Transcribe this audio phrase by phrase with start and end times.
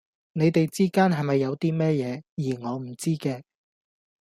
[0.33, 3.43] 你哋之間係咪有啲咩嘢,而我唔知嘅?